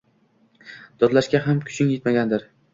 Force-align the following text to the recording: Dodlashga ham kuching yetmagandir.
Dodlashga 1.05 1.43
ham 1.45 1.63
kuching 1.71 1.95
yetmagandir. 1.95 2.53